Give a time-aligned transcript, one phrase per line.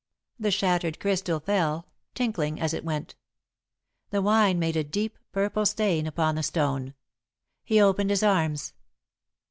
[0.39, 3.13] The shattered crystal fell, tinkling as it went.
[4.09, 6.95] The wine made a deep, purple stain upon the stone.
[7.63, 8.73] He opened his arms.